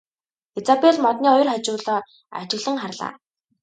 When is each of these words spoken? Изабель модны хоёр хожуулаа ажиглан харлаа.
Изабель 0.57 1.01
модны 1.05 1.27
хоёр 1.31 1.49
хожуулаа 1.53 2.01
ажиглан 2.37 2.77
харлаа. 2.83 3.13